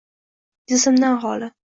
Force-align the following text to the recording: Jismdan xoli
Jismdan 0.71 1.15
xoli 1.25 1.47